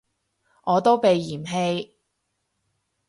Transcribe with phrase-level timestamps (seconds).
[0.63, 1.91] 我都被嫌棄